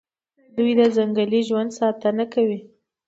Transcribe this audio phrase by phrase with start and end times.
[0.57, 2.59] دوی د ځنګلي ژوند ساتنه کوي.